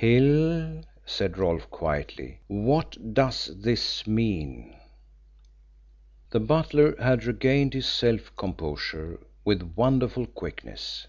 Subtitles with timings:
[0.00, 4.74] "Hill," said Rolfe quietly, "what does this mean?"
[6.30, 11.06] The butler had regained his self composure with wonderful quickness.